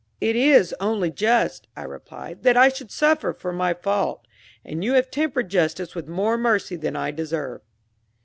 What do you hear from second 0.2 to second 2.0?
is only just," I